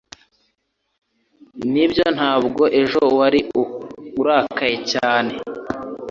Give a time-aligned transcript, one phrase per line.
[1.73, 3.39] Nibyo ntabwo ejo wari
[4.21, 5.31] urakaye cyane